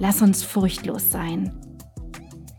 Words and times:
Lass 0.00 0.22
uns 0.22 0.42
furchtlos 0.42 1.10
sein. 1.10 1.52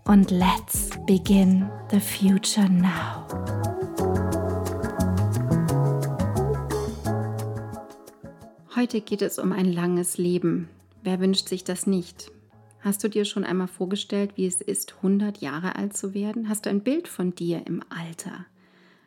Und 0.05 0.31
let's 0.31 0.89
begin 1.05 1.69
the 1.91 1.99
future 1.99 2.69
now. 2.69 3.27
Heute 8.73 9.01
geht 9.01 9.21
es 9.21 9.37
um 9.37 9.51
ein 9.51 9.71
langes 9.71 10.17
Leben. 10.17 10.69
Wer 11.03 11.19
wünscht 11.19 11.49
sich 11.49 11.65
das 11.65 11.87
nicht? 11.87 12.31
Hast 12.79 13.03
du 13.03 13.09
dir 13.09 13.25
schon 13.25 13.43
einmal 13.43 13.67
vorgestellt, 13.67 14.33
wie 14.35 14.45
es 14.45 14.61
ist, 14.61 14.95
100 14.97 15.39
Jahre 15.39 15.75
alt 15.75 15.97
zu 15.97 16.13
werden? 16.13 16.47
Hast 16.47 16.65
du 16.65 16.69
ein 16.69 16.83
Bild 16.83 17.07
von 17.09 17.35
dir 17.35 17.67
im 17.67 17.83
Alter? 17.89 18.45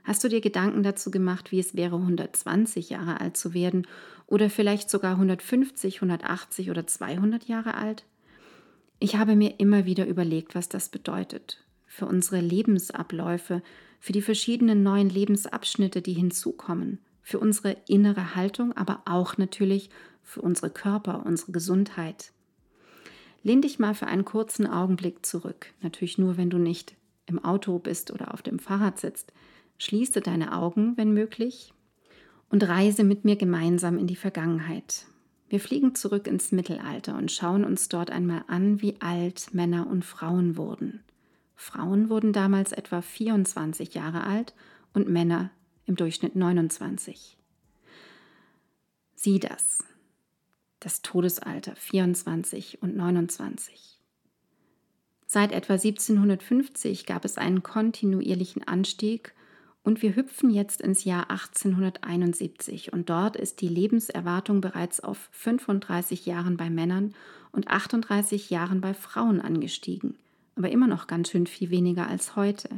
Hast 0.05 0.23
du 0.25 0.29
dir 0.29 0.41
Gedanken 0.41 0.83
dazu 0.83 1.11
gemacht, 1.11 1.51
wie 1.51 1.61
es 1.61 1.75
wäre, 1.77 1.97
120 1.97 2.91
Jahre 2.91 3.21
alt 3.21 3.37
zu 3.37 3.55
werden 3.55 3.87
oder 4.27 4.51
vielleicht 4.51 4.91
sogar 4.91 5.13
150, 5.13 5.97
180 5.97 6.71
oder 6.71 6.87
200 6.87 7.45
Jahre 7.45 7.75
alt? 7.75 8.05
Ich 9.01 9.17
habe 9.17 9.37
mir 9.37 9.61
immer 9.61 9.85
wieder 9.85 10.07
überlegt, 10.07 10.55
was 10.55 10.69
das 10.69 10.89
bedeutet 10.89 11.65
für 11.87 12.07
unsere 12.07 12.41
Lebensabläufe, 12.41 13.63
für 13.99 14.13
die 14.13 14.23
verschiedenen 14.23 14.83
neuen 14.83 15.09
Lebensabschnitte, 15.09 16.03
die 16.03 16.13
hinzukommen, 16.13 17.01
für 17.23 17.39
unsere 17.39 17.77
innere 17.89 18.37
Haltung, 18.37 18.77
aber 18.77 19.03
auch 19.07 19.37
natürlich 19.39 19.91
für 20.23 20.43
unsere 20.43 20.71
Körper, 20.71 21.25
unsere 21.27 21.53
Gesundheit. 21.53 22.33
Lehn 23.43 23.63
dich 23.63 23.79
mal 23.79 23.95
für 23.95 24.07
einen 24.07 24.25
kurzen 24.25 24.67
Augenblick 24.67 25.25
zurück, 25.25 25.73
natürlich 25.81 26.19
nur, 26.19 26.37
wenn 26.37 26.51
du 26.51 26.59
nicht 26.59 26.95
im 27.27 27.43
Auto 27.43 27.79
bist 27.79 28.11
oder 28.11 28.35
auf 28.35 28.43
dem 28.43 28.59
Fahrrad 28.59 28.99
sitzt. 28.99 29.33
Schließe 29.79 30.21
deine 30.21 30.55
Augen, 30.55 30.97
wenn 30.97 31.13
möglich, 31.13 31.73
und 32.51 32.69
reise 32.69 33.05
mit 33.05 33.25
mir 33.25 33.37
gemeinsam 33.37 33.99
in 33.99 34.07
die 34.07 34.17
Vergangenheit. 34.17 35.07
Wir 35.49 35.61
fliegen 35.61 35.95
zurück 35.95 36.27
ins 36.27 36.53
Mittelalter 36.53 37.17
und 37.17 37.33
schauen 37.33 37.65
uns 37.65 37.89
dort 37.89 38.11
einmal 38.11 38.45
an, 38.49 38.83
wie 38.83 39.01
alt 39.01 39.55
Männer 39.55 39.87
und 39.87 40.05
Frauen 40.05 40.57
wurden. 40.57 41.03
Frauen 41.57 42.11
wurden 42.11 42.33
damals 42.33 42.73
etwa 42.73 43.01
24 43.01 43.95
Jahre 43.95 44.25
alt 44.25 44.55
und 44.93 45.09
Männer 45.09 45.51
im 45.87 45.97
Durchschnitt 45.97 46.37
29. 46.37 47.37
Sieh 49.15 49.39
das. 49.41 49.85
Das 50.81 51.03
Todesalter 51.03 51.75
24 51.75 52.83
und 52.83 52.97
29. 52.97 54.01
Seit 55.27 55.53
etwa 55.53 55.75
1750 55.75 57.05
gab 57.05 57.25
es 57.25 57.37
einen 57.37 57.63
kontinuierlichen 57.63 58.67
Anstieg 58.69 59.35
und 59.89 60.03
wir 60.03 60.17
hüpfen 60.17 60.51
jetzt 60.51 60.83
ins 60.83 61.05
Jahr 61.05 61.31
1871 61.31 62.93
und 62.93 63.09
dort 63.09 63.37
ist 63.37 63.63
die 63.63 63.69
Lebenserwartung 63.69 64.61
bereits 64.61 65.01
auf 65.01 65.31
35 65.33 66.27
Jahren 66.27 66.59
bei 66.59 66.69
Männern 66.69 67.15
und 67.53 67.69
38 67.69 68.51
Jahren 68.51 68.83
bei 68.83 68.93
Frauen 68.93 69.41
angestiegen, 69.41 70.17
aber 70.57 70.69
immer 70.69 70.89
noch 70.89 71.07
ganz 71.07 71.31
schön 71.31 71.47
viel 71.47 71.71
weniger 71.71 72.07
als 72.07 72.37
heute. 72.37 72.69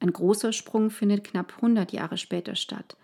Ein 0.00 0.10
großer 0.10 0.54
Sprung 0.54 0.88
findet 0.88 1.22
knapp 1.22 1.52
100 1.56 1.92
Jahre 1.92 2.16
später 2.16 2.56
statt. 2.56 2.96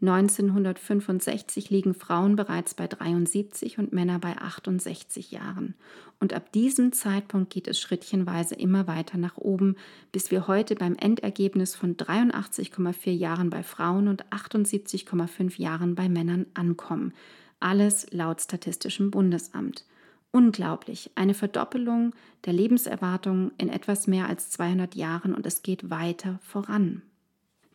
1965 0.00 1.70
liegen 1.70 1.94
Frauen 1.94 2.36
bereits 2.36 2.74
bei 2.74 2.86
73 2.86 3.78
und 3.78 3.92
Männer 3.92 4.18
bei 4.18 4.36
68 4.36 5.30
Jahren. 5.30 5.74
Und 6.20 6.32
ab 6.32 6.52
diesem 6.52 6.92
Zeitpunkt 6.92 7.50
geht 7.50 7.68
es 7.68 7.80
schrittchenweise 7.80 8.54
immer 8.54 8.86
weiter 8.86 9.18
nach 9.18 9.36
oben, 9.36 9.76
bis 10.12 10.30
wir 10.30 10.46
heute 10.46 10.74
beim 10.74 10.94
Endergebnis 10.94 11.74
von 11.74 11.96
83,4 11.96 13.10
Jahren 13.12 13.50
bei 13.50 13.62
Frauen 13.62 14.08
und 14.08 14.26
78,5 14.26 15.60
Jahren 15.60 15.94
bei 15.94 16.08
Männern 16.08 16.46
ankommen. 16.54 17.14
Alles 17.60 18.06
laut 18.10 18.42
Statistischem 18.42 19.10
Bundesamt. 19.10 19.84
Unglaublich, 20.32 21.12
eine 21.14 21.32
Verdoppelung 21.32 22.12
der 22.44 22.52
Lebenserwartung 22.52 23.52
in 23.56 23.68
etwas 23.68 24.06
mehr 24.06 24.28
als 24.28 24.50
200 24.50 24.96
Jahren 24.96 25.32
und 25.32 25.46
es 25.46 25.62
geht 25.62 25.90
weiter 25.90 26.40
voran. 26.42 27.02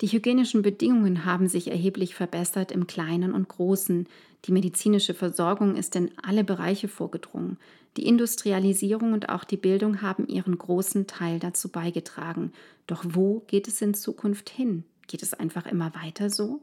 Die 0.01 0.07
hygienischen 0.07 0.61
Bedingungen 0.61 1.25
haben 1.25 1.49
sich 1.49 1.69
erheblich 1.69 2.15
verbessert 2.15 2.71
im 2.71 2.87
Kleinen 2.87 3.33
und 3.33 3.49
Großen. 3.49 4.07
Die 4.45 4.51
medizinische 4.53 5.13
Versorgung 5.13 5.75
ist 5.75 5.95
in 5.95 6.11
alle 6.23 6.45
Bereiche 6.45 6.87
vorgedrungen. 6.87 7.57
Die 7.97 8.05
Industrialisierung 8.05 9.11
und 9.11 9.27
auch 9.27 9.43
die 9.43 9.57
Bildung 9.57 10.01
haben 10.01 10.25
ihren 10.27 10.57
großen 10.57 11.05
Teil 11.05 11.39
dazu 11.39 11.69
beigetragen. 11.69 12.53
Doch 12.87 13.03
wo 13.09 13.41
geht 13.47 13.67
es 13.67 13.81
in 13.81 13.93
Zukunft 13.93 14.49
hin? 14.49 14.85
Geht 15.07 15.21
es 15.21 15.33
einfach 15.33 15.65
immer 15.65 15.93
weiter 15.95 16.29
so? 16.29 16.61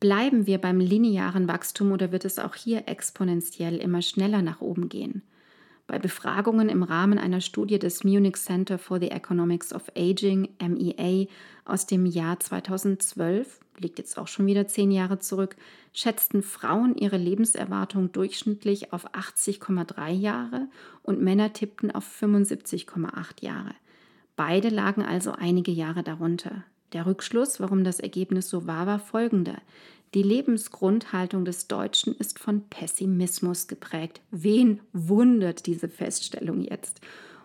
Bleiben 0.00 0.46
wir 0.46 0.58
beim 0.58 0.80
linearen 0.80 1.48
Wachstum 1.48 1.92
oder 1.92 2.12
wird 2.12 2.24
es 2.24 2.38
auch 2.38 2.54
hier 2.54 2.88
exponentiell 2.88 3.76
immer 3.76 4.00
schneller 4.00 4.40
nach 4.40 4.62
oben 4.62 4.88
gehen? 4.88 5.22
Bei 5.86 5.98
Befragungen 5.98 6.70
im 6.70 6.82
Rahmen 6.82 7.18
einer 7.18 7.42
Studie 7.42 7.78
des 7.78 8.04
Munich 8.04 8.36
Center 8.36 8.78
for 8.78 8.98
the 8.98 9.10
Economics 9.10 9.72
of 9.72 9.82
Aging, 9.94 10.48
MEA, 10.58 11.26
aus 11.66 11.86
dem 11.86 12.06
Jahr 12.06 12.40
2012, 12.40 13.60
liegt 13.78 13.98
jetzt 13.98 14.16
auch 14.16 14.28
schon 14.28 14.46
wieder 14.46 14.66
zehn 14.66 14.90
Jahre 14.90 15.18
zurück, 15.18 15.56
schätzten 15.92 16.42
Frauen 16.42 16.96
ihre 16.96 17.18
Lebenserwartung 17.18 18.12
durchschnittlich 18.12 18.92
auf 18.94 19.12
80,3 19.12 20.10
Jahre 20.10 20.68
und 21.02 21.20
Männer 21.20 21.52
tippten 21.52 21.90
auf 21.90 22.06
75,8 22.06 23.42
Jahre. 23.42 23.74
Beide 24.36 24.70
lagen 24.70 25.02
also 25.02 25.32
einige 25.32 25.70
Jahre 25.70 26.02
darunter. 26.02 26.64
Der 26.94 27.06
Rückschluss, 27.06 27.60
warum 27.60 27.84
das 27.84 28.00
Ergebnis 28.00 28.48
so 28.48 28.66
war, 28.66 28.86
war 28.86 29.00
folgender. 29.00 29.56
Die 30.14 30.22
Lebensgrundhaltung 30.22 31.44
des 31.44 31.66
Deutschen 31.66 32.14
ist 32.14 32.38
von 32.38 32.68
Pessimismus 32.68 33.66
geprägt. 33.66 34.20
Wen 34.30 34.80
wundert 34.92 35.66
diese 35.66 35.88
Feststellung 35.88 36.60
jetzt? 36.60 37.00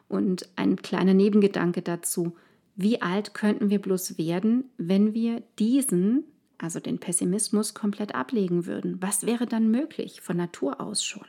Und 0.08 0.48
ein 0.56 0.76
kleiner 0.76 1.16
Nebengedanke 1.16 1.82
dazu. 1.82 2.36
Wie 2.76 3.02
alt 3.02 3.34
könnten 3.34 3.72
wir 3.72 3.80
bloß 3.80 4.20
werden, 4.20 4.66
wenn 4.78 5.16
wir 5.16 5.42
diesen, 5.58 6.26
also 6.60 6.80
den 6.80 7.00
Pessimismus, 7.00 7.74
komplett 7.74 8.14
ablegen 8.14 8.68
würden? 8.68 9.02
Was 9.02 9.26
wäre 9.26 9.48
dann 9.48 9.72
möglich 9.72 10.22
von 10.22 10.38
Natur 10.38 10.80
aus 10.80 11.04
schon? 11.04 11.26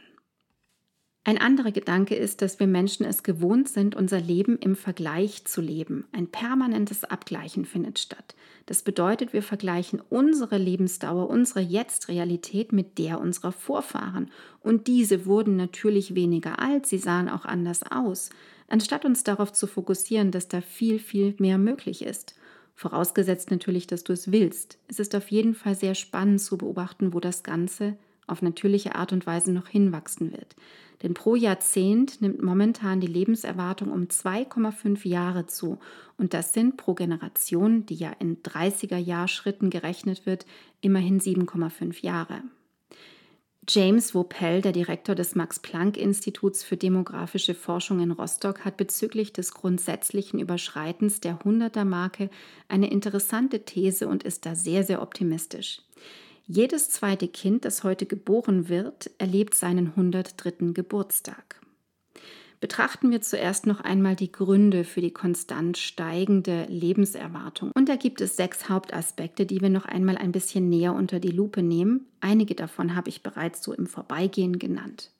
Ein 1.23 1.37
anderer 1.37 1.71
Gedanke 1.71 2.15
ist, 2.15 2.41
dass 2.41 2.59
wir 2.61 2.67
Menschen 2.67 3.05
es 3.05 3.23
gewohnt 3.23 3.69
sind, 3.69 3.95
unser 3.95 4.21
Leben 4.21 4.57
im 4.57 4.75
Vergleich 4.75 5.45
zu 5.45 5.61
leben. 5.61 6.07
Ein 6.13 6.29
permanentes 6.29 7.05
Abgleichen 7.05 7.67
findet 7.67 7.99
statt. 7.99 8.35
Das 8.65 8.83
bedeutet, 8.83 9.35
wir 9.35 9.43
vergleichen 9.43 10.01
unsere 10.09 10.57
Lebensdauer, 10.57 11.29
unsere 11.29 11.61
Jetzt-Realität 11.61 12.73
mit 12.73 12.97
der 12.97 13.21
unserer 13.21 13.53
Vorfahren. 13.53 14.31
Und 14.61 14.87
diese 14.87 15.27
wurden 15.27 15.57
natürlich 15.57 16.15
weniger 16.15 16.59
alt, 16.59 16.87
sie 16.87 16.99
sahen 16.99 17.29
auch 17.29 17.45
anders 17.45 17.83
aus. 17.91 18.31
Anstatt 18.69 19.05
uns 19.05 19.23
darauf 19.23 19.53
zu 19.53 19.67
fokussieren, 19.67 20.31
dass 20.31 20.49
da 20.49 20.63
viel, 20.63 20.99
viel 20.99 21.35
mehr 21.39 21.59
möglich 21.59 22.03
ist. 22.03 22.35
Vorausgesetzt 22.75 23.51
natürlich, 23.51 23.87
dass 23.87 24.05
du 24.05 24.15
es 24.15 24.33
willst. 24.33 24.79
Es 24.89 24.99
ist 24.99 25.15
auf 25.15 25.29
jeden 25.31 25.55
Fall 25.55 25.75
sehr 25.75 25.95
spannend 25.95 26.41
zu 26.41 26.57
beobachten, 26.57 27.13
wo 27.13 27.21
das 27.21 27.43
Ganze 27.43 27.99
auf 28.31 28.43
natürliche 28.43 28.95
Art 28.95 29.13
und 29.13 29.27
Weise 29.27 29.53
noch 29.53 29.69
hinwachsen 29.69 30.33
wird. 30.33 30.57
Denn 31.03 31.15
pro 31.15 31.35
Jahrzehnt 31.35 32.21
nimmt 32.21 32.43
momentan 32.43 33.01
die 33.01 33.07
Lebenserwartung 33.07 33.91
um 33.91 34.05
2,5 34.05 35.09
Jahre 35.09 35.47
zu. 35.47 35.79
Und 36.19 36.35
das 36.35 36.53
sind 36.53 36.77
pro 36.77 36.95
Generation, 36.95 37.87
die 37.87 37.95
ja 37.95 38.11
in 38.19 38.43
30er 38.43 38.99
Jahrschritten 38.99 39.71
gerechnet 39.71 40.27
wird, 40.27 40.45
immerhin 40.83 41.21
7,5 41.21 42.05
Jahre. 42.05 42.43
James 43.69 44.15
Wopel, 44.15 44.63
der 44.63 44.73
Direktor 44.73 45.15
des 45.15 45.37
Max-Planck-Instituts 45.37 46.65
für 46.65 46.77
demografische 46.77 47.55
Forschung 47.55 48.01
in 48.01 48.11
Rostock, 48.11 48.65
hat 48.65 48.77
bezüglich 48.77 49.33
des 49.33 49.55
grundsätzlichen 49.55 50.41
Überschreitens 50.41 51.21
der 51.21 51.39
100er-Marke 51.39 52.31
eine 52.69 52.91
interessante 52.91 53.65
These 53.65 54.09
und 54.09 54.25
ist 54.25 54.45
da 54.45 54.55
sehr, 54.57 54.83
sehr 54.83 55.01
optimistisch. 55.03 55.83
Jedes 56.53 56.91
zweite 56.91 57.29
Kind, 57.29 57.65
das 57.65 57.85
heute 57.85 58.07
geboren 58.07 58.69
wird, 58.69 59.09
erlebt 59.19 59.55
seinen 59.55 59.87
103. 59.87 60.73
Geburtstag. 60.73 61.61
Betrachten 62.59 63.13
wir 63.13 63.21
zuerst 63.21 63.69
noch 63.69 63.81
einmal 63.81 64.17
die 64.17 64.33
Gründe 64.33 64.83
für 64.83 65.01
die 65.01 65.13
konstant 65.13 65.79
steigende 65.79 66.65
Lebenserwartung. 66.65 67.71
Und 67.73 67.89
da 67.89 67.95
gibt 67.95 68.21
es 68.21 68.35
sechs 68.35 68.69
Hauptaspekte, 68.69 69.47
die 69.47 69.61
wir 69.61 69.71
noch 69.71 69.85
einmal 69.85 70.19
ein 70.19 70.33
bisschen 70.33 70.69
näher 70.69 70.93
unter 70.93 71.21
die 71.21 71.31
Lupe 71.31 71.63
nehmen. 71.63 72.07
Einige 72.19 72.57
davon 72.57 72.97
habe 72.97 73.11
ich 73.11 73.23
bereits 73.23 73.63
so 73.63 73.73
im 73.73 73.87
Vorbeigehen 73.87 74.59
genannt. 74.59 75.13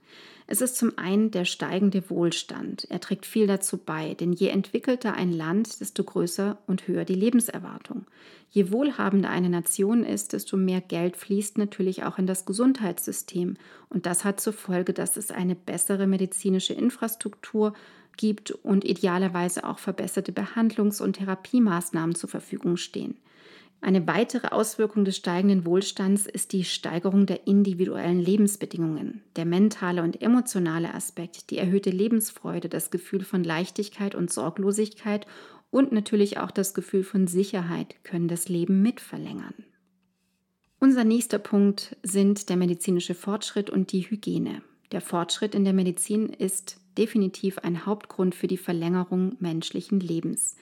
Es 0.47 0.61
ist 0.61 0.77
zum 0.77 0.99
einen 0.99 1.31
der 1.31 1.45
steigende 1.45 2.11
Wohlstand. 2.11 2.85
Er 2.91 2.99
trägt 2.99 3.25
viel 3.25 3.47
dazu 3.47 3.77
bei, 3.79 4.15
denn 4.15 4.33
je 4.33 4.49
entwickelter 4.49 5.15
ein 5.15 5.33
Land, 5.33 5.81
desto 5.81 6.03
größer 6.03 6.59
und 6.67 6.89
höher 6.89 7.05
die 7.05 7.15
Lebenserwartung. 7.15 8.07
Je 8.51 8.73
wohlhabender 8.73 9.31
eine 9.31 9.49
Nation 9.49 10.03
ist, 10.03 10.33
desto 10.33 10.57
mehr 10.57 10.81
Geld 10.81 11.17
fließt 11.17 11.57
natürlich 11.57 12.03
auch 12.03 12.19
in 12.19 12.27
das 12.27 12.47
Gesundheitssystem. 12.47 13.57
Und 13.89 14.07
das 14.07 14.25
hat 14.25 14.41
zur 14.41 14.53
Folge, 14.53 14.93
dass 14.93 15.17
es 15.17 15.31
eine 15.31 15.55
bessere 15.55 16.09
medizinische 16.09 16.75
Infrastruktur 16.75 17.75
gibt 18.17 18.51
und 18.51 18.85
idealerweise 18.85 19.63
auch 19.65 19.79
verbesserte 19.79 20.33
Behandlungs- 20.33 21.01
und 21.01 21.13
Therapiemaßnahmen 21.13 22.17
zur 22.17 22.29
Verfügung 22.29 22.77
stehen. 22.77 23.17
Eine 23.83 24.07
weitere 24.07 24.49
Auswirkung 24.49 25.07
des 25.07 25.17
steigenden 25.17 25.65
Wohlstands 25.65 26.27
ist 26.27 26.53
die 26.53 26.65
Steigerung 26.65 27.25
der 27.25 27.47
individuellen 27.47 28.21
Lebensbedingungen. 28.21 29.23
Der 29.37 29.47
mentale 29.47 30.03
und 30.03 30.21
emotionale 30.21 30.93
Aspekt, 30.93 31.51
die 31.51 31.57
erhöhte 31.57 31.91
Lebensfreude, 31.91 32.69
das 32.69 32.91
Gefühl 32.91 33.25
von 33.25 33.43
Leichtigkeit 33.43 34.15
und 34.15 34.31
Sorglosigkeit 34.31 35.27
und 35.71 35.93
natürlich 35.93 36.39
auch 36.39 36.51
das 36.51 36.75
Gefühl 36.75 37.05
von 37.05 37.27
Sicherheit 37.27 37.95
können 38.05 38.29
das 38.29 38.49
Leben 38.51 38.83
mitverlängern. 38.83 39.55
Unser 40.79 41.05
nächster 41.05 41.39
Punkt 41.39 41.97
sind 42.03 42.49
der 42.51 42.57
medizinische 42.57 43.15
Fortschritt 43.15 43.71
und 43.71 43.93
die 43.93 44.03
Hygiene. 44.03 44.63
Der 44.93 45.01
Fortschritt 45.01 45.55
in 45.55 45.65
der 45.65 45.73
Medizin 45.75 46.29
ist 46.29 46.81
definitiv 46.99 47.59
ein 47.59 47.87
Hauptgrund 47.87 48.35
für 48.35 48.47
die 48.47 48.57
Verlängerung 48.57 49.37
menschlichen 49.39 50.01
Lebens. 50.01 50.57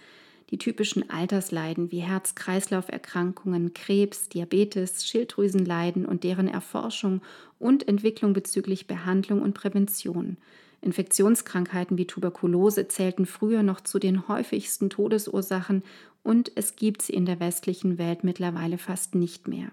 Die 0.51 0.59
typischen 0.59 1.11
Altersleiden 1.11 1.93
wie 1.93 2.01
Herz-Kreislauf-Erkrankungen, 2.01 3.75
Krebs, 3.75 4.29
Diabetes, 4.31 5.07
Schilddrüsenleiden 5.07 6.07
und 6.07 6.25
deren 6.25 6.49
Erforschung 6.49 7.21
und 7.59 7.87
Entwicklung 7.87 8.33
bezüglich 8.33 8.87
Behandlung 8.87 9.43
und 9.43 9.53
Prävention. 9.53 10.39
Infektionskrankheiten 10.81 11.99
wie 11.99 12.07
Tuberkulose 12.07 12.89
zählten 12.89 13.27
früher 13.27 13.63
noch 13.63 13.81
zu 13.81 13.99
den 13.99 14.29
häufigsten 14.29 14.91
Todesursachen 14.91 15.83
und 16.23 16.53
es 16.55 16.77
gibt 16.77 17.03
sie 17.03 17.13
in 17.13 17.27
der 17.27 17.41
westlichen 17.41 17.99
Welt 17.99 18.25
mittlerweile 18.25 18.79
fast 18.79 19.15
nicht 19.15 19.49
mehr. 19.49 19.71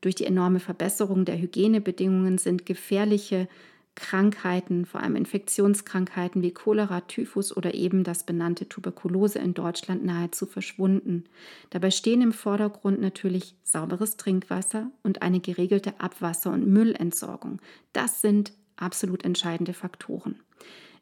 Durch 0.00 0.14
die 0.14 0.26
enorme 0.26 0.60
Verbesserung 0.60 1.24
der 1.24 1.38
Hygienebedingungen 1.38 2.38
sind 2.38 2.64
gefährliche 2.64 3.48
Krankheiten, 3.96 4.86
vor 4.86 5.02
allem 5.02 5.16
Infektionskrankheiten 5.16 6.42
wie 6.42 6.52
Cholera, 6.52 7.00
Typhus 7.00 7.56
oder 7.56 7.74
eben 7.74 8.04
das 8.04 8.24
benannte 8.24 8.68
Tuberkulose 8.68 9.40
in 9.40 9.54
Deutschland 9.54 10.04
nahezu 10.04 10.46
verschwunden. 10.46 11.24
Dabei 11.70 11.90
stehen 11.90 12.22
im 12.22 12.32
Vordergrund 12.32 13.00
natürlich 13.00 13.56
sauberes 13.64 14.16
Trinkwasser 14.16 14.90
und 15.02 15.22
eine 15.22 15.40
geregelte 15.40 15.98
Abwasser- 15.98 16.52
und 16.52 16.66
Müllentsorgung. 16.68 17.60
Das 17.92 18.20
sind 18.20 18.52
absolut 18.76 19.24
entscheidende 19.24 19.72
Faktoren. 19.72 20.40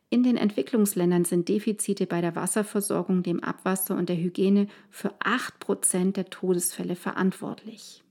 In 0.08 0.22
den 0.22 0.36
Entwicklungsländern 0.36 1.24
sind 1.24 1.48
Defizite 1.48 2.06
bei 2.06 2.20
der 2.20 2.36
Wasserversorgung, 2.36 3.24
dem 3.24 3.42
Abwasser 3.42 3.96
und 3.96 4.08
der 4.08 4.16
Hygiene 4.16 4.68
für 4.88 5.12
8% 5.18 6.12
der 6.12 6.30
Todesfälle 6.30 6.94
verantwortlich. 6.94 8.04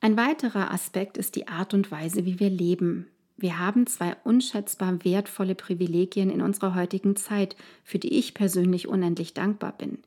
Ein 0.00 0.16
weiterer 0.16 0.72
Aspekt 0.72 1.18
ist 1.18 1.36
die 1.36 1.48
Art 1.48 1.74
und 1.74 1.90
Weise, 1.90 2.24
wie 2.24 2.40
wir 2.40 2.48
leben. 2.48 3.08
Wir 3.36 3.58
haben 3.58 3.86
zwei 3.86 4.16
unschätzbar 4.24 5.04
wertvolle 5.04 5.54
Privilegien 5.54 6.30
in 6.30 6.40
unserer 6.40 6.74
heutigen 6.74 7.16
Zeit, 7.16 7.54
für 7.84 7.98
die 7.98 8.18
ich 8.18 8.32
persönlich 8.32 8.88
unendlich 8.88 9.34
dankbar 9.34 9.72
bin. 9.76 9.98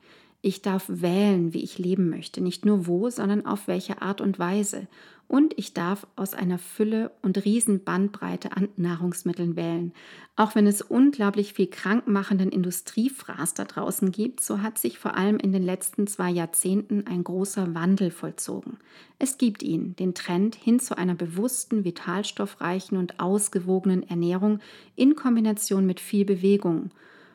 Ich 0.41 0.61
darf 0.61 0.85
wählen, 0.87 1.53
wie 1.53 1.63
ich 1.63 1.77
leben 1.77 2.09
möchte, 2.09 2.41
nicht 2.41 2.65
nur 2.65 2.87
wo, 2.87 3.09
sondern 3.09 3.45
auf 3.45 3.67
welche 3.67 4.01
Art 4.01 4.21
und 4.21 4.39
Weise. 4.39 4.87
Und 5.29 5.53
ich 5.59 5.75
darf 5.75 6.07
aus 6.15 6.33
einer 6.33 6.57
Fülle 6.57 7.11
und 7.21 7.45
riesen 7.45 7.83
Bandbreite 7.83 8.57
an 8.57 8.67
Nahrungsmitteln 8.77 9.55
wählen. 9.55 9.93
Auch 10.35 10.55
wenn 10.55 10.65
es 10.65 10.81
unglaublich 10.81 11.53
viel 11.53 11.67
krankmachenden 11.67 12.49
Industriefraß 12.49 13.53
da 13.53 13.65
draußen 13.65 14.11
gibt, 14.11 14.41
so 14.41 14.63
hat 14.63 14.79
sich 14.79 14.97
vor 14.97 15.15
allem 15.15 15.37
in 15.37 15.53
den 15.53 15.61
letzten 15.61 16.07
zwei 16.07 16.31
Jahrzehnten 16.31 17.05
ein 17.05 17.23
großer 17.23 17.75
Wandel 17.75 18.09
vollzogen. 18.09 18.77
Es 19.19 19.37
gibt 19.37 19.61
ihn, 19.61 19.95
den 19.97 20.15
Trend 20.15 20.55
hin 20.55 20.79
zu 20.79 20.97
einer 20.97 21.13
bewussten, 21.13 21.85
vitalstoffreichen 21.85 22.97
und 22.97 23.19
ausgewogenen 23.19 24.01
Ernährung 24.09 24.59
in 24.95 25.15
Kombination 25.15 25.85
mit 25.85 25.99
viel 25.99 26.25
Bewegung. 26.25 26.89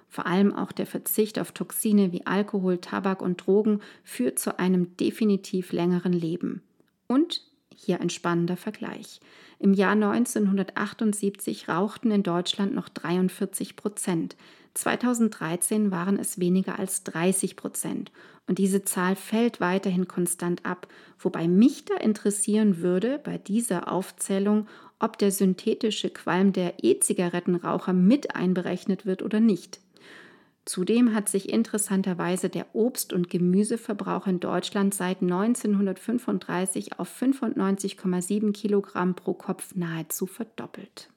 Vor 0.08 0.26
allem 0.26 0.52
auch 0.52 0.72
der 0.72 0.86
Verzicht 0.86 1.38
auf 1.38 1.52
Toxine 1.52 2.10
wie 2.10 2.26
Alkohol, 2.26 2.78
Tabak 2.78 3.22
und 3.22 3.46
Drogen 3.46 3.78
führt 4.02 4.40
zu 4.40 4.58
einem 4.58 4.96
definitiv 4.96 5.70
längeren 5.70 6.12
Leben. 6.12 6.60
Und 7.06 7.53
hier 7.76 8.00
ein 8.00 8.10
spannender 8.10 8.56
Vergleich. 8.56 9.20
Im 9.58 9.72
Jahr 9.72 9.92
1978 9.92 11.68
rauchten 11.68 12.10
in 12.10 12.22
Deutschland 12.22 12.74
noch 12.74 12.88
43 12.88 13.76
Prozent. 13.76 14.36
2013 14.74 15.90
waren 15.90 16.18
es 16.18 16.38
weniger 16.38 16.78
als 16.78 17.04
30 17.04 17.56
Prozent. 17.56 18.10
Und 18.46 18.58
diese 18.58 18.82
Zahl 18.82 19.16
fällt 19.16 19.60
weiterhin 19.60 20.06
konstant 20.06 20.66
ab, 20.66 20.86
wobei 21.18 21.48
mich 21.48 21.84
da 21.86 21.96
interessieren 21.96 22.78
würde 22.78 23.18
bei 23.22 23.38
dieser 23.38 23.90
Aufzählung, 23.90 24.66
ob 24.98 25.18
der 25.18 25.30
synthetische 25.30 26.10
Qualm 26.10 26.52
der 26.52 26.74
E-Zigarettenraucher 26.82 27.92
mit 27.92 28.34
einberechnet 28.34 29.06
wird 29.06 29.22
oder 29.22 29.40
nicht. 29.40 29.80
Zudem 30.64 31.14
hat 31.14 31.28
sich 31.28 31.50
interessanterweise 31.50 32.48
der 32.48 32.74
Obst- 32.74 33.12
und 33.12 33.28
Gemüseverbrauch 33.28 34.26
in 34.26 34.40
Deutschland 34.40 34.94
seit 34.94 35.20
1935 35.20 36.98
auf 36.98 37.10
95,7 37.20 38.52
Kilogramm 38.52 39.14
pro 39.14 39.34
Kopf 39.34 39.74
nahezu 39.74 40.26
verdoppelt. 40.26 41.10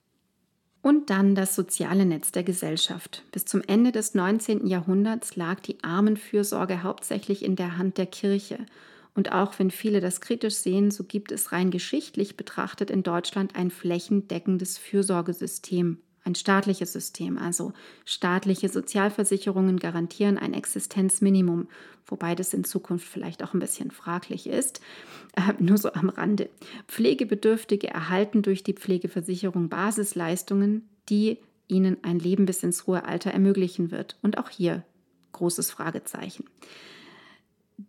Und 0.82 1.10
dann 1.10 1.34
das 1.34 1.56
soziale 1.56 2.06
Netz 2.06 2.32
der 2.32 2.44
Gesellschaft. 2.44 3.24
Bis 3.32 3.46
zum 3.46 3.62
Ende 3.62 3.92
des 3.92 4.16
19. 4.16 4.68
Jahrhunderts 4.68 5.36
lag 5.38 5.62
die 5.62 5.82
Armenfürsorge 5.82 6.84
hauptsächlich 6.84 7.44
in 7.44 7.56
der 7.56 7.78
Hand 7.78 7.98
der 7.98 8.06
Kirche. 8.06 8.66
Und 9.14 9.32
auch 9.32 9.58
wenn 9.60 9.72
viele 9.72 10.02
das 10.02 10.22
kritisch 10.22 10.56
sehen, 10.56 10.92
so 10.92 11.04
gibt 11.04 11.32
es 11.32 11.52
rein 11.52 11.72
geschichtlich 11.72 12.38
betrachtet 12.38 12.92
in 12.92 13.02
Deutschland 13.02 13.56
ein 13.56 13.72
flächendeckendes 13.72 14.78
Fürsorgesystem 14.78 16.00
ein 16.28 16.36
staatliches 16.36 16.94
System. 16.94 17.38
Also 17.38 17.74
staatliche 18.06 18.70
Sozialversicherungen 18.70 19.80
garantieren 19.80 20.38
ein 20.38 20.54
Existenzminimum, 20.54 21.68
wobei 22.06 22.36
das 22.36 22.54
in 22.54 22.64
Zukunft 22.64 23.08
vielleicht 23.08 23.44
auch 23.44 23.54
ein 23.54 23.60
bisschen 23.60 23.92
fraglich 23.92 24.48
ist. 24.48 24.82
Äh, 25.36 25.54
nur 25.60 25.78
so 25.78 25.94
am 25.94 26.10
Rande. 26.10 26.50
Pflegebedürftige 26.88 27.88
erhalten 27.88 28.42
durch 28.42 28.64
die 28.64 28.74
Pflegeversicherung 28.74 29.70
Basisleistungen, 29.70 30.88
die 31.10 31.40
ihnen 31.68 31.98
ein 32.04 32.20
Leben 32.20 32.46
bis 32.46 32.62
ins 32.62 32.86
hohe 32.86 33.06
Alter 33.06 33.32
ermöglichen 33.32 33.92
wird. 33.92 34.18
Und 34.22 34.38
auch 34.38 34.50
hier 34.50 34.84
großes 35.32 35.72
Fragezeichen. 35.72 36.46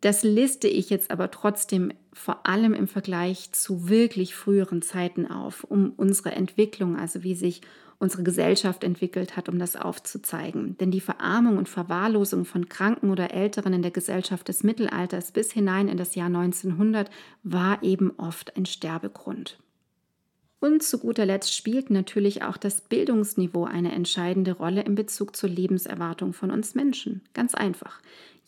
Das 0.00 0.22
liste 0.22 0.68
ich 0.68 0.90
jetzt 0.90 1.10
aber 1.10 1.30
trotzdem 1.30 1.92
vor 2.12 2.46
allem 2.46 2.74
im 2.74 2.88
Vergleich 2.88 3.52
zu 3.52 3.88
wirklich 3.88 4.34
früheren 4.34 4.82
Zeiten 4.82 5.26
auf, 5.26 5.64
um 5.64 5.92
unsere 5.96 6.32
Entwicklung, 6.32 6.96
also 6.96 7.22
wie 7.22 7.34
sich 7.34 7.62
unsere 7.98 8.22
Gesellschaft 8.22 8.84
entwickelt 8.84 9.36
hat, 9.36 9.48
um 9.48 9.58
das 9.58 9.76
aufzuzeigen. 9.76 10.76
Denn 10.78 10.90
die 10.90 11.00
Verarmung 11.00 11.58
und 11.58 11.68
Verwahrlosung 11.68 12.44
von 12.44 12.68
Kranken 12.68 13.10
oder 13.10 13.32
Älteren 13.32 13.72
in 13.72 13.82
der 13.82 13.90
Gesellschaft 13.90 14.48
des 14.48 14.62
Mittelalters 14.62 15.32
bis 15.32 15.52
hinein 15.52 15.88
in 15.88 15.96
das 15.96 16.14
Jahr 16.14 16.28
1900 16.28 17.10
war 17.42 17.82
eben 17.82 18.12
oft 18.18 18.56
ein 18.56 18.66
Sterbegrund. 18.66 19.58
Und 20.60 20.82
zu 20.82 20.98
guter 20.98 21.24
Letzt 21.24 21.54
spielt 21.54 21.90
natürlich 21.90 22.42
auch 22.42 22.56
das 22.56 22.80
Bildungsniveau 22.80 23.64
eine 23.64 23.92
entscheidende 23.92 24.52
Rolle 24.52 24.82
in 24.82 24.96
Bezug 24.96 25.36
zur 25.36 25.48
Lebenserwartung 25.48 26.32
von 26.32 26.50
uns 26.50 26.74
Menschen. 26.74 27.22
Ganz 27.32 27.54
einfach. 27.54 28.00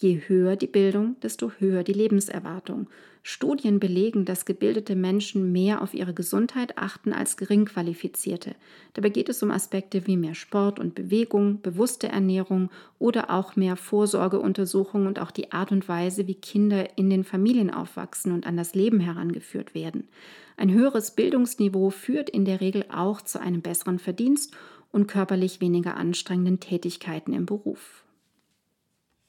Je 0.02 0.19
höher 0.28 0.57
die 0.57 0.66
Bildung, 0.66 1.16
desto 1.21 1.52
höher 1.59 1.85
die 1.85 1.92
Lebenserwartung. 1.92 2.87
Studien 3.23 3.78
belegen, 3.80 4.25
dass 4.25 4.47
gebildete 4.47 4.97
Menschen 4.97 5.52
mehr 5.52 5.83
auf 5.83 5.92
ihre 5.92 6.14
Gesundheit 6.14 6.78
achten 6.78 7.12
als 7.12 7.37
geringqualifizierte. 7.37 8.54
Dabei 8.95 9.11
geht 9.11 9.28
es 9.28 9.42
um 9.42 9.50
Aspekte 9.50 10.07
wie 10.07 10.16
mehr 10.16 10.35
Sport 10.35 10.78
und 10.78 10.95
Bewegung, 10.95 11.61
bewusste 11.61 12.09
Ernährung 12.09 12.71
oder 12.99 13.28
auch 13.28 13.57
mehr 13.57 13.76
Vorsorgeuntersuchungen 13.76 15.07
und 15.07 15.19
auch 15.19 15.30
die 15.30 15.52
Art 15.52 15.71
und 15.71 15.87
Weise, 15.87 16.26
wie 16.26 16.35
Kinder 16.35 16.97
in 16.97 17.11
den 17.11 17.23
Familien 17.23 17.71
aufwachsen 17.71 18.33
und 18.33 18.47
an 18.47 18.57
das 18.57 18.75
Leben 18.75 19.00
herangeführt 19.00 19.75
werden. 19.75 20.09
Ein 20.57 20.73
höheres 20.73 21.11
Bildungsniveau 21.11 21.90
führt 21.90 22.30
in 22.30 22.47
der 22.47 22.62
Regel 22.62 22.87
auch 22.90 23.21
zu 23.21 23.38
einem 23.38 23.61
besseren 23.61 23.99
Verdienst 23.99 24.57
und 24.92 25.09
körperlich 25.09 25.61
weniger 25.61 25.99
anstrengenden 25.99 26.59
Tätigkeiten 26.59 27.35
im 27.35 27.45
Beruf. 27.45 28.02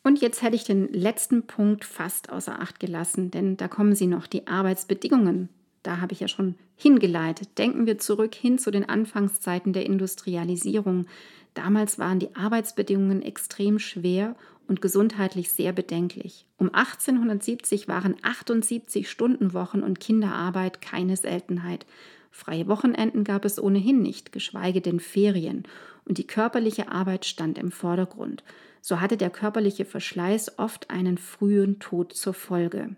Und 0.03 0.21
jetzt 0.21 0.41
hätte 0.41 0.55
ich 0.55 0.63
den 0.63 0.91
letzten 0.91 1.43
Punkt 1.43 1.85
fast 1.85 2.31
außer 2.31 2.59
Acht 2.59 2.79
gelassen, 2.79 3.29
denn 3.29 3.57
da 3.57 3.67
kommen 3.67 3.93
sie 3.93 4.07
noch, 4.07 4.27
die 4.27 4.47
Arbeitsbedingungen. 4.47 5.49
Da 5.83 5.99
habe 5.99 6.13
ich 6.13 6.19
ja 6.19 6.27
schon 6.27 6.55
hingeleitet. 6.75 7.57
Denken 7.57 7.85
wir 7.85 7.97
zurück 7.97 8.35
hin 8.35 8.57
zu 8.57 8.71
den 8.71 8.87
Anfangszeiten 8.87 9.73
der 9.73 9.85
Industrialisierung. 9.85 11.05
Damals 11.53 11.99
waren 11.99 12.19
die 12.19 12.35
Arbeitsbedingungen 12.35 13.21
extrem 13.21 13.77
schwer 13.77 14.35
und 14.67 14.81
gesundheitlich 14.81 15.51
sehr 15.51 15.73
bedenklich. 15.73 16.45
Um 16.57 16.73
1870 16.73 17.87
waren 17.87 18.15
78 18.21 19.09
Stundenwochen 19.09 19.83
und 19.83 19.99
Kinderarbeit 19.99 20.81
keine 20.81 21.17
Seltenheit. 21.17 21.85
Freie 22.31 22.67
Wochenenden 22.67 23.23
gab 23.23 23.43
es 23.43 23.61
ohnehin 23.61 24.01
nicht, 24.01 24.31
geschweige 24.31 24.79
denn 24.79 24.99
Ferien, 24.99 25.63
und 26.05 26.17
die 26.17 26.27
körperliche 26.27 26.91
Arbeit 26.91 27.25
stand 27.25 27.57
im 27.57 27.71
Vordergrund 27.71 28.43
so 28.81 28.99
hatte 28.99 29.15
der 29.15 29.29
körperliche 29.29 29.85
Verschleiß 29.85 30.57
oft 30.57 30.89
einen 30.89 31.17
frühen 31.17 31.79
Tod 31.79 32.13
zur 32.13 32.33
Folge. 32.33 32.95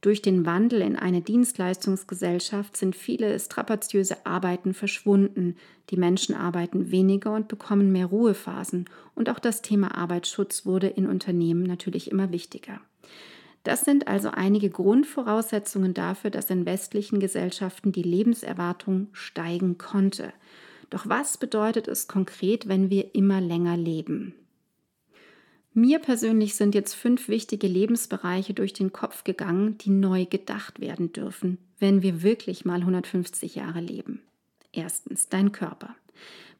Durch 0.00 0.22
den 0.22 0.46
Wandel 0.46 0.80
in 0.80 0.96
eine 0.96 1.20
Dienstleistungsgesellschaft 1.20 2.76
sind 2.76 2.94
viele 2.94 3.38
strapaziöse 3.38 4.24
Arbeiten 4.24 4.72
verschwunden. 4.72 5.56
Die 5.90 5.96
Menschen 5.96 6.34
arbeiten 6.34 6.90
weniger 6.90 7.34
und 7.34 7.48
bekommen 7.48 7.90
mehr 7.90 8.06
Ruhephasen. 8.06 8.88
Und 9.16 9.28
auch 9.28 9.40
das 9.40 9.60
Thema 9.60 9.96
Arbeitsschutz 9.96 10.64
wurde 10.64 10.86
in 10.86 11.06
Unternehmen 11.06 11.64
natürlich 11.64 12.10
immer 12.10 12.30
wichtiger. 12.30 12.80
Das 13.64 13.80
sind 13.80 14.06
also 14.06 14.30
einige 14.30 14.70
Grundvoraussetzungen 14.70 15.94
dafür, 15.94 16.30
dass 16.30 16.48
in 16.48 16.64
westlichen 16.64 17.18
Gesellschaften 17.18 17.90
die 17.90 18.04
Lebenserwartung 18.04 19.08
steigen 19.12 19.78
konnte. 19.78 20.32
Doch 20.90 21.08
was 21.08 21.36
bedeutet 21.36 21.88
es 21.88 22.08
konkret, 22.08 22.68
wenn 22.68 22.90
wir 22.90 23.14
immer 23.14 23.40
länger 23.40 23.76
leben? 23.76 24.34
Mir 25.74 25.98
persönlich 25.98 26.54
sind 26.56 26.74
jetzt 26.74 26.94
fünf 26.94 27.28
wichtige 27.28 27.68
Lebensbereiche 27.68 28.54
durch 28.54 28.72
den 28.72 28.92
Kopf 28.92 29.22
gegangen, 29.22 29.78
die 29.78 29.90
neu 29.90 30.24
gedacht 30.24 30.80
werden 30.80 31.12
dürfen, 31.12 31.58
wenn 31.78 32.02
wir 32.02 32.22
wirklich 32.22 32.64
mal 32.64 32.80
150 32.80 33.54
Jahre 33.54 33.80
leben. 33.80 34.20
Erstens, 34.72 35.28
dein 35.28 35.52
Körper. 35.52 35.94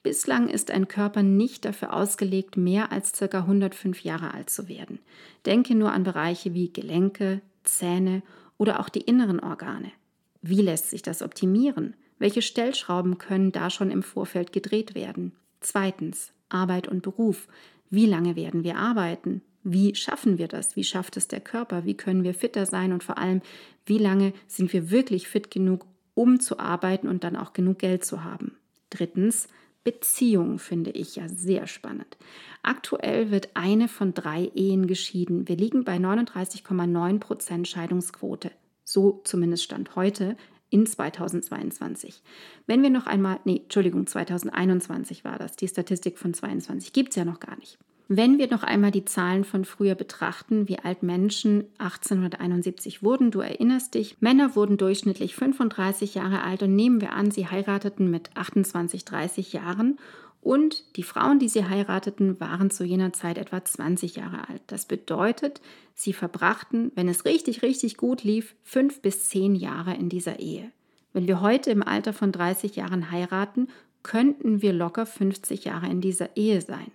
Bislang 0.02 0.48
ist 0.48 0.70
ein 0.70 0.86
Körper 0.86 1.22
nicht 1.22 1.64
dafür 1.64 1.92
ausgelegt, 1.94 2.56
mehr 2.56 2.92
als 2.92 3.12
ca. 3.12 3.38
105 3.40 4.04
Jahre 4.04 4.32
alt 4.34 4.50
zu 4.50 4.68
werden. 4.68 5.00
Denke 5.46 5.74
nur 5.74 5.92
an 5.92 6.04
Bereiche 6.04 6.54
wie 6.54 6.72
Gelenke, 6.72 7.40
Zähne 7.64 8.22
oder 8.56 8.80
auch 8.80 8.88
die 8.88 9.00
inneren 9.00 9.40
Organe. 9.40 9.90
Wie 10.42 10.62
lässt 10.62 10.90
sich 10.90 11.02
das 11.02 11.22
optimieren? 11.22 11.94
Welche 12.18 12.42
Stellschrauben 12.42 13.18
können 13.18 13.52
da 13.52 13.70
schon 13.70 13.90
im 13.90 14.02
Vorfeld 14.02 14.52
gedreht 14.52 14.94
werden? 14.94 15.32
Zweitens, 15.60 16.32
Arbeit 16.48 16.88
und 16.88 17.02
Beruf. 17.02 17.48
Wie 17.90 18.06
lange 18.06 18.36
werden 18.36 18.64
wir 18.64 18.76
arbeiten? 18.76 19.42
Wie 19.62 19.94
schaffen 19.94 20.38
wir 20.38 20.48
das? 20.48 20.76
Wie 20.76 20.84
schafft 20.84 21.16
es 21.16 21.28
der 21.28 21.40
Körper? 21.40 21.84
Wie 21.84 21.96
können 21.96 22.24
wir 22.24 22.34
fitter 22.34 22.66
sein? 22.66 22.92
Und 22.92 23.04
vor 23.04 23.18
allem, 23.18 23.42
wie 23.86 23.98
lange 23.98 24.32
sind 24.46 24.72
wir 24.72 24.90
wirklich 24.90 25.28
fit 25.28 25.50
genug, 25.50 25.86
um 26.14 26.40
zu 26.40 26.58
arbeiten 26.58 27.08
und 27.08 27.24
dann 27.24 27.36
auch 27.36 27.52
genug 27.52 27.78
Geld 27.78 28.04
zu 28.04 28.24
haben? 28.24 28.56
Drittens, 28.90 29.48
Beziehung 29.84 30.58
finde 30.58 30.90
ich 30.90 31.16
ja 31.16 31.28
sehr 31.28 31.66
spannend. 31.66 32.16
Aktuell 32.62 33.30
wird 33.30 33.50
eine 33.54 33.88
von 33.88 34.12
drei 34.12 34.50
Ehen 34.54 34.86
geschieden. 34.86 35.48
Wir 35.48 35.56
liegen 35.56 35.84
bei 35.84 35.96
39,9 35.96 37.18
Prozent 37.18 37.68
Scheidungsquote. 37.68 38.50
So 38.84 39.20
zumindest 39.24 39.64
stand 39.64 39.96
heute 39.96 40.36
in 40.70 40.86
2022. 40.86 42.22
Wenn 42.66 42.82
wir 42.82 42.90
noch 42.90 43.06
einmal, 43.06 43.40
nee, 43.44 43.60
Entschuldigung, 43.62 44.06
2021 44.06 45.24
war 45.24 45.38
das, 45.38 45.56
die 45.56 45.68
Statistik 45.68 46.18
von 46.18 46.34
22 46.34 46.92
gibt 46.92 47.10
es 47.10 47.16
ja 47.16 47.24
noch 47.24 47.40
gar 47.40 47.56
nicht. 47.58 47.78
Wenn 48.10 48.38
wir 48.38 48.48
noch 48.48 48.62
einmal 48.62 48.90
die 48.90 49.04
Zahlen 49.04 49.44
von 49.44 49.66
früher 49.66 49.94
betrachten, 49.94 50.66
wie 50.66 50.78
alt 50.78 51.02
Menschen 51.02 51.64
1871 51.76 53.02
wurden, 53.02 53.30
du 53.30 53.40
erinnerst 53.40 53.92
dich, 53.92 54.16
Männer 54.20 54.56
wurden 54.56 54.78
durchschnittlich 54.78 55.34
35 55.34 56.14
Jahre 56.14 56.42
alt 56.42 56.62
und 56.62 56.74
nehmen 56.74 57.02
wir 57.02 57.12
an, 57.12 57.30
sie 57.30 57.48
heirateten 57.48 58.10
mit 58.10 58.34
28, 58.34 59.04
30 59.04 59.52
Jahren 59.52 59.98
und 60.40 60.96
die 60.96 61.02
Frauen, 61.02 61.38
die 61.38 61.48
sie 61.48 61.64
heirateten, 61.64 62.40
waren 62.40 62.70
zu 62.70 62.84
jener 62.84 63.12
Zeit 63.12 63.38
etwa 63.38 63.64
20 63.64 64.16
Jahre 64.16 64.48
alt. 64.48 64.62
Das 64.68 64.86
bedeutet, 64.86 65.60
sie 65.94 66.12
verbrachten, 66.12 66.92
wenn 66.94 67.08
es 67.08 67.24
richtig, 67.24 67.62
richtig 67.62 67.96
gut 67.96 68.22
lief, 68.22 68.54
fünf 68.62 69.02
bis 69.02 69.28
zehn 69.28 69.54
Jahre 69.54 69.94
in 69.94 70.08
dieser 70.08 70.38
Ehe. 70.38 70.70
Wenn 71.12 71.26
wir 71.26 71.40
heute 71.40 71.70
im 71.70 71.82
Alter 71.82 72.12
von 72.12 72.32
30 72.32 72.76
Jahren 72.76 73.10
heiraten, 73.10 73.68
könnten 74.02 74.62
wir 74.62 74.72
locker 74.72 75.06
50 75.06 75.64
Jahre 75.64 75.88
in 75.88 76.00
dieser 76.00 76.36
Ehe 76.36 76.60
sein. 76.60 76.92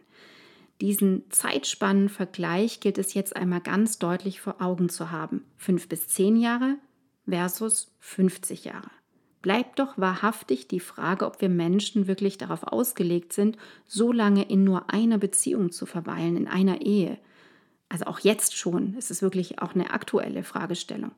Diesen 0.79 1.29
Zeitspannenvergleich 1.29 2.79
gilt 2.79 2.97
es 2.97 3.13
jetzt 3.13 3.35
einmal 3.35 3.61
ganz 3.61 3.99
deutlich 3.99 4.41
vor 4.41 4.61
Augen 4.61 4.89
zu 4.89 5.11
haben. 5.11 5.45
Fünf 5.57 5.87
bis 5.89 6.07
zehn 6.07 6.37
Jahre 6.37 6.77
versus 7.27 7.93
50 7.99 8.65
Jahre 8.65 8.89
bleibt 9.43 9.77
doch 9.77 9.97
wahrhaftig 9.97 10.67
die 10.67 10.79
Frage, 10.79 11.27
ob 11.27 11.39
wir 11.41 11.49
Menschen 11.49 12.07
wirklich 12.07 12.39
darauf 12.39 12.63
ausgelegt 12.63 13.33
sind, 13.33 13.57
so 13.85 14.11
lange 14.11 14.43
in 14.49 14.63
nur 14.63 14.91
einer 14.91 15.19
Beziehung 15.19 15.71
zu 15.71 15.85
verweilen, 15.85 16.35
in 16.35 16.47
einer 16.47 16.81
Ehe. 16.81 17.19
Also 17.89 18.05
auch 18.05 18.19
jetzt 18.19 18.55
schon 18.57 18.95
ist 18.95 19.11
es 19.11 19.21
wirklich 19.21 19.59
auch 19.61 19.75
eine 19.75 19.91
aktuelle 19.91 20.43
Fragestellung. 20.43 21.11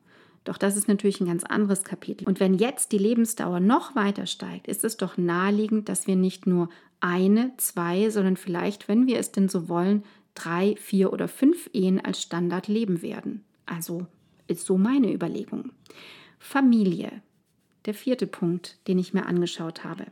Doch 0.44 0.58
das 0.58 0.76
ist 0.76 0.88
natürlich 0.88 1.20
ein 1.20 1.26
ganz 1.26 1.44
anderes 1.44 1.84
Kapitel. 1.84 2.26
Und 2.26 2.38
wenn 2.38 2.54
jetzt 2.54 2.92
die 2.92 2.98
Lebensdauer 2.98 3.60
noch 3.60 3.96
weiter 3.96 4.26
steigt, 4.26 4.68
ist 4.68 4.84
es 4.84 4.96
doch 4.96 5.16
naheliegend, 5.16 5.88
dass 5.88 6.06
wir 6.06 6.16
nicht 6.16 6.46
nur 6.46 6.68
eine, 7.00 7.52
zwei, 7.56 8.10
sondern 8.10 8.36
vielleicht, 8.36 8.88
wenn 8.88 9.06
wir 9.06 9.18
es 9.18 9.32
denn 9.32 9.48
so 9.48 9.68
wollen, 9.68 10.04
drei, 10.34 10.76
vier 10.76 11.12
oder 11.12 11.28
fünf 11.28 11.70
Ehen 11.72 12.04
als 12.04 12.22
Standard 12.22 12.68
leben 12.68 13.02
werden. 13.02 13.44
Also 13.66 14.06
ist 14.48 14.66
so 14.66 14.76
meine 14.76 15.12
Überlegung. 15.12 15.70
Familie 16.38 17.22
der 17.86 17.94
vierte 17.94 18.26
Punkt, 18.26 18.78
den 18.88 18.98
ich 18.98 19.14
mir 19.14 19.26
angeschaut 19.26 19.84
habe. 19.84 20.06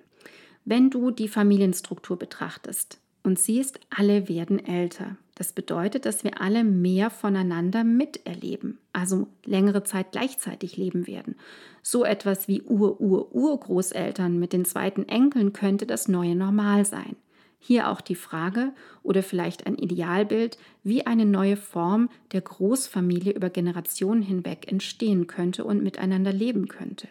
Wenn 0.65 0.91
du 0.91 1.11
die 1.11 1.29
Familienstruktur 1.29 2.19
betrachtest 2.19 2.99
und 3.23 3.39
siehst, 3.39 3.81
alle 3.91 4.29
werden 4.29 4.65
älter. 4.65 5.17
Das 5.35 5.53
bedeutet, 5.53 6.07
dass 6.07 6.23
wir 6.23 6.41
alle 6.41 6.63
mehr 6.63 7.11
voneinander 7.11 7.83
miterleben, 7.83 8.79
also 8.93 9.27
längere 9.45 9.83
Zeit 9.83 10.13
gleichzeitig 10.13 10.77
leben 10.77 11.07
werden. 11.07 11.35
So 11.83 12.05
etwas 12.05 12.47
wie 12.47 12.63
Ur-Ur-Urgroßeltern 12.63 14.39
mit 14.39 14.53
den 14.53 14.65
zweiten 14.65 15.09
Enkeln 15.09 15.53
könnte 15.53 15.87
das 15.87 16.07
neue 16.07 16.37
Normal 16.37 16.85
sein. 16.85 17.17
Hier 17.59 17.89
auch 17.89 18.01
die 18.01 18.15
Frage 18.15 18.73
oder 19.03 19.23
vielleicht 19.23 19.67
ein 19.67 19.77
Idealbild, 19.77 20.59
wie 20.83 21.07
eine 21.07 21.25
neue 21.25 21.57
Form 21.57 22.11
der 22.33 22.43
Großfamilie 22.43 23.33
über 23.33 23.51
Generationen 23.51 24.23
hinweg 24.23 24.71
entstehen 24.71 25.27
könnte 25.27 25.65
und 25.65 25.83
miteinander 25.83 26.33
leben 26.33 26.69
könnte. 26.69 27.09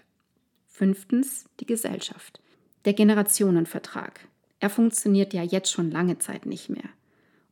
Fünftens 0.76 1.46
die 1.60 1.68
Gesellschaft. 1.68 2.42
Der 2.86 2.94
Generationenvertrag. 2.94 4.28
Er 4.60 4.72
funktioniert 4.72 5.32
ja 5.32 5.44
jetzt 5.44 5.72
schon 5.72 5.92
lange 5.92 6.18
Zeit 6.18 6.48
nicht 6.48 6.68
mehr. 6.68 6.90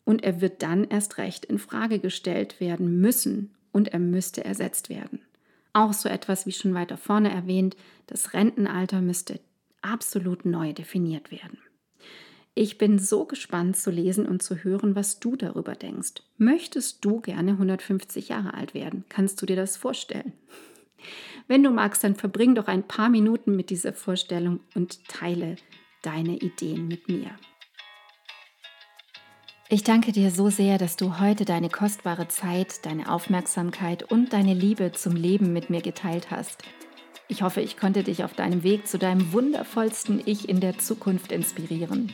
Und 0.06 0.24
er 0.24 0.42
wird 0.42 0.64
dann 0.64 0.86
erst 0.86 1.20
recht 1.20 1.46
in 1.46 1.60
Frage 1.60 2.00
gestellt 2.00 2.60
werden 2.60 3.00
müssen 3.00 3.52
und 3.72 3.90
er 3.90 4.00
müsste 4.00 4.44
ersetzt 4.44 4.90
werden. 4.90 5.20
Auch 5.72 5.94
so 5.94 6.10
etwas 6.10 6.48
wie 6.48 6.52
schon 6.52 6.74
weiter 6.74 6.98
vorne 6.98 7.30
erwähnt, 7.30 7.78
das 8.08 8.34
Rentenalter 8.34 9.02
müsste 9.02 9.40
absolut 9.84 10.44
neu 10.44 10.74
definiert 10.74 11.30
werden. 11.30 11.60
Ich 12.56 12.80
bin 12.80 12.98
so 12.98 13.26
gespannt 13.26 13.78
zu 13.78 13.92
lesen 13.92 14.26
und 14.26 14.42
zu 14.42 14.64
hören, 14.64 14.96
was 14.96 15.20
du 15.20 15.36
darüber 15.36 15.76
denkst. 15.76 16.24
Möchtest 16.40 17.06
du 17.06 17.22
gerne 17.22 17.52
150 17.52 18.30
Jahre 18.30 18.56
alt 18.56 18.74
werden? 18.74 19.06
Kannst 19.10 19.40
du 19.44 19.46
dir 19.46 19.56
das 19.56 19.78
vorstellen? 19.78 20.34
Wenn 21.52 21.64
du 21.64 21.70
magst, 21.70 22.06
dann 22.06 22.16
verbring 22.16 22.56
doch 22.56 22.68
ein 22.68 22.88
paar 22.88 23.10
Minuten 23.10 23.58
mit 23.58 23.72
dieser 23.72 23.92
Vorstellung 23.92 24.62
und 24.74 25.06
teile 25.10 25.58
deine 26.02 26.38
Ideen 26.38 26.88
mit 26.88 27.10
mir. 27.10 27.32
Ich 29.68 29.84
danke 29.84 30.14
dir 30.14 30.32
so 30.32 30.50
sehr, 30.50 30.78
dass 30.78 30.96
du 30.96 31.20
heute 31.20 31.44
deine 31.44 31.68
kostbare 31.68 32.30
Zeit, 32.30 32.86
deine 32.86 33.12
Aufmerksamkeit 33.12 34.10
und 34.10 34.32
deine 34.32 34.54
Liebe 34.54 34.94
zum 34.94 35.18
Leben 35.18 35.52
mit 35.52 35.70
mir 35.70 35.82
geteilt 35.82 36.32
hast. 36.32 36.64
Ich 37.28 37.42
hoffe, 37.42 37.60
ich 37.60 37.76
konnte 37.76 38.04
dich 38.04 38.24
auf 38.24 38.34
deinem 38.34 38.64
Weg 38.64 38.88
zu 38.88 38.98
deinem 38.98 39.34
wundervollsten 39.34 40.22
Ich 40.26 40.48
in 40.48 40.62
der 40.62 40.78
Zukunft 40.78 41.34
inspirieren. 41.34 42.14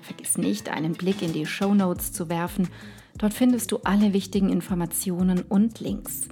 Vergiss 0.00 0.38
nicht, 0.38 0.70
einen 0.70 0.94
Blick 0.94 1.20
in 1.20 1.34
die 1.34 1.44
Show 1.44 1.74
Notes 1.74 2.14
zu 2.14 2.30
werfen 2.30 2.70
Dort 3.18 3.34
findest 3.34 3.72
du 3.72 3.78
alle 3.78 4.12
wichtigen 4.12 4.48
Informationen 4.48 5.42
und 5.42 5.80
Links. 5.80 6.28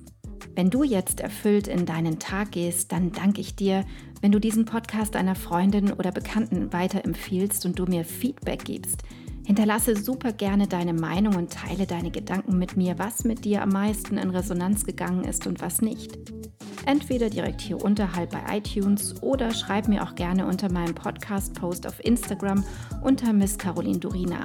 Wenn 0.56 0.70
du 0.70 0.84
jetzt 0.84 1.20
erfüllt 1.20 1.68
in 1.68 1.84
deinen 1.84 2.18
Tag 2.18 2.52
gehst, 2.52 2.90
dann 2.90 3.12
danke 3.12 3.42
ich 3.42 3.56
dir, 3.56 3.84
wenn 4.22 4.32
du 4.32 4.40
diesen 4.40 4.64
Podcast 4.64 5.14
einer 5.14 5.34
Freundin 5.34 5.92
oder 5.92 6.12
Bekannten 6.12 6.72
weiterempfiehlst 6.72 7.66
und 7.66 7.78
du 7.78 7.84
mir 7.84 8.06
Feedback 8.06 8.64
gibst. 8.64 9.02
Hinterlasse 9.44 9.94
super 10.02 10.32
gerne 10.32 10.66
deine 10.66 10.94
Meinung 10.94 11.36
und 11.36 11.52
teile 11.52 11.86
deine 11.86 12.10
Gedanken 12.10 12.58
mit 12.58 12.74
mir, 12.74 12.98
was 12.98 13.24
mit 13.24 13.44
dir 13.44 13.60
am 13.60 13.68
meisten 13.68 14.16
in 14.16 14.30
Resonanz 14.30 14.86
gegangen 14.86 15.24
ist 15.24 15.46
und 15.46 15.60
was 15.60 15.82
nicht. 15.82 16.18
Entweder 16.86 17.28
direkt 17.28 17.60
hier 17.60 17.84
unterhalb 17.84 18.30
bei 18.30 18.56
iTunes 18.56 19.22
oder 19.22 19.52
schreib 19.52 19.88
mir 19.88 20.02
auch 20.04 20.14
gerne 20.14 20.46
unter 20.46 20.72
meinem 20.72 20.94
Podcast-Post 20.94 21.86
auf 21.86 22.02
Instagram 22.02 22.64
unter 23.02 23.34
Miss 23.34 23.58
Caroline 23.58 23.98
Durina. 23.98 24.42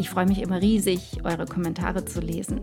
Ich 0.00 0.10
freue 0.10 0.26
mich 0.26 0.42
immer 0.42 0.60
riesig, 0.60 1.20
eure 1.22 1.46
Kommentare 1.46 2.04
zu 2.04 2.20
lesen. 2.20 2.62